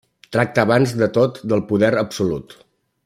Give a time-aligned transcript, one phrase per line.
[0.35, 2.57] Tracta abans de tot del poder absolut.